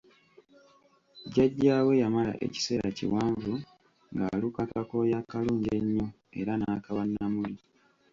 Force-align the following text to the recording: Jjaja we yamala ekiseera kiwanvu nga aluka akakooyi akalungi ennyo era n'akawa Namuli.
Jjaja 1.25 1.75
we 1.85 1.93
yamala 2.01 2.31
ekiseera 2.45 2.89
kiwanvu 2.97 3.53
nga 4.13 4.23
aluka 4.33 4.59
akakooyi 4.65 5.13
akalungi 5.21 5.69
ennyo 5.77 6.05
era 6.39 6.53
n'akawa 6.57 7.03
Namuli. 7.13 7.55